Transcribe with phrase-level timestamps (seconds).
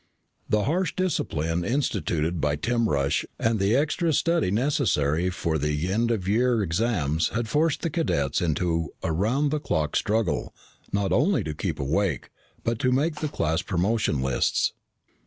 [0.49, 6.09] The harsh discipline instituted by Tim Rush and the extra study necessary for the end
[6.09, 10.55] of year exams had forced the cadets into a round the clock struggle
[10.91, 12.31] not only to keep awake
[12.63, 14.73] but to make the class promotion lists.